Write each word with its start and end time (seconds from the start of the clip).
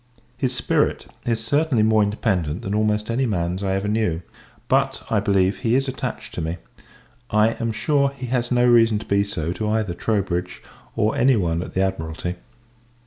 His 0.35 0.51
spirit 0.55 1.05
is 1.27 1.43
certainly 1.45 1.83
more 1.83 2.01
independent 2.01 2.63
than 2.63 2.73
almost 2.73 3.11
any 3.11 3.27
man's 3.27 3.61
I 3.61 3.75
ever 3.75 3.87
knew; 3.87 4.23
but, 4.67 5.03
I 5.11 5.19
believe, 5.19 5.59
he 5.59 5.75
is 5.75 5.87
attached 5.87 6.33
to 6.33 6.41
me. 6.41 6.57
I 7.29 7.49
am 7.49 7.71
sure, 7.71 8.09
he 8.09 8.25
has 8.25 8.51
no 8.51 8.65
reason 8.67 8.97
to 8.97 9.05
be 9.05 9.23
so, 9.23 9.53
to 9.53 9.69
either 9.69 9.93
Troubridge 9.93 10.63
or 10.95 11.15
any 11.15 11.35
one 11.35 11.61
at 11.61 11.75
the 11.75 11.81
Admiralty. 11.83 12.33